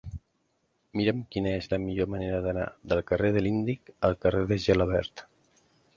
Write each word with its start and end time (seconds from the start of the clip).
Mira'm 0.99 1.19
quina 1.35 1.51
és 1.57 1.69
la 1.73 1.79
millor 1.83 2.09
manera 2.13 2.39
d'anar 2.47 2.65
del 2.93 3.03
carrer 3.11 3.31
de 3.37 3.45
l'Índic 3.45 3.93
al 4.11 4.19
carrer 4.25 4.43
de 4.53 4.59
Gelabert. 4.65 5.29